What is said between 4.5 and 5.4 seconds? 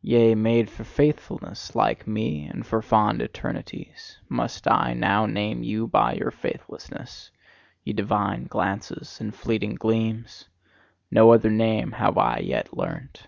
I now